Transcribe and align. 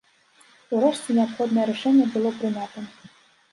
Урэшце 0.77 1.17
неабходнае 1.17 1.65
рашэнне 1.73 2.05
было 2.17 2.35
прынята. 2.41 2.79